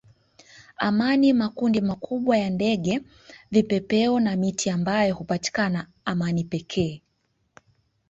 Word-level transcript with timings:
amani 0.77 1.33
makundi 1.33 1.81
makubwa 1.81 2.37
ya 2.37 2.49
ndege 2.49 2.99
vipepeo 3.51 4.19
na 4.19 4.35
miti 4.35 4.69
ambayo 4.69 5.15
hupatikana 5.15 5.87
amani 6.05 6.43
pekee 6.43 7.01